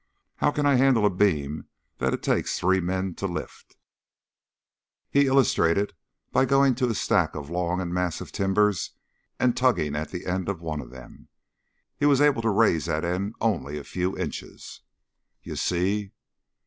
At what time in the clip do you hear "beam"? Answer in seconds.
1.11-1.67